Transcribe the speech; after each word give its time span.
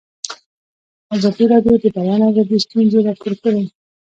ازادي 1.15 1.45
راډیو 1.53 1.75
د 1.79 1.83
د 1.83 1.85
بیان 1.97 2.19
آزادي 2.29 2.57
ستونزې 2.65 2.99
راپور 3.07 3.33
کړي. 3.43 3.63